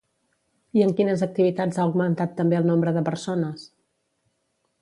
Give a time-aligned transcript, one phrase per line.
[0.79, 3.71] I en quines activitats ha augmentat també el nombre de persones?